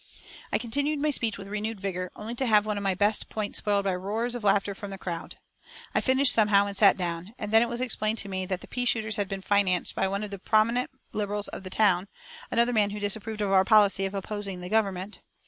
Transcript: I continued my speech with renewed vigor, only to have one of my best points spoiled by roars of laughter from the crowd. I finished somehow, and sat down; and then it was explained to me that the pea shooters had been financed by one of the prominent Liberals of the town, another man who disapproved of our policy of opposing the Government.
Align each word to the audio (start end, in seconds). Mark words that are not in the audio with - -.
I 0.51 0.57
continued 0.57 0.97
my 0.97 1.11
speech 1.11 1.37
with 1.37 1.47
renewed 1.47 1.79
vigor, 1.79 2.11
only 2.15 2.33
to 2.33 2.47
have 2.47 2.65
one 2.65 2.75
of 2.75 2.81
my 2.83 2.95
best 2.95 3.29
points 3.29 3.59
spoiled 3.59 3.83
by 3.83 3.93
roars 3.93 4.33
of 4.33 4.43
laughter 4.43 4.73
from 4.73 4.89
the 4.89 4.97
crowd. 4.97 5.37
I 5.93 6.01
finished 6.01 6.33
somehow, 6.33 6.65
and 6.65 6.75
sat 6.75 6.97
down; 6.97 7.35
and 7.37 7.51
then 7.51 7.61
it 7.61 7.69
was 7.69 7.81
explained 7.81 8.17
to 8.17 8.27
me 8.27 8.47
that 8.47 8.61
the 8.61 8.67
pea 8.67 8.85
shooters 8.85 9.17
had 9.17 9.27
been 9.29 9.43
financed 9.43 9.93
by 9.93 10.07
one 10.07 10.23
of 10.23 10.31
the 10.31 10.39
prominent 10.39 10.89
Liberals 11.13 11.49
of 11.49 11.61
the 11.61 11.69
town, 11.69 12.07
another 12.49 12.73
man 12.73 12.89
who 12.89 12.99
disapproved 12.99 13.41
of 13.41 13.51
our 13.51 13.63
policy 13.63 14.07
of 14.07 14.15
opposing 14.15 14.59
the 14.59 14.69
Government. 14.69 15.19